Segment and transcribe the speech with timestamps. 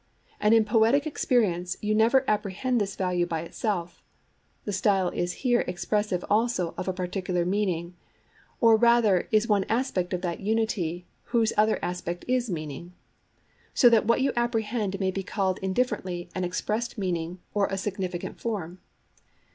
[0.39, 4.01] And in poetic experience you never apprehend this value by itself;
[4.65, 7.93] the style is here expressive also of a particular meaning,
[8.59, 12.93] or rather is one aspect of that unity whose other aspect is meaning.
[13.75, 18.39] So that what you apprehend may be called indifferently an expressed meaning or a significant
[18.41, 18.79] form.